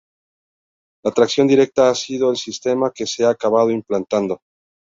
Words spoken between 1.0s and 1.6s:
La tracción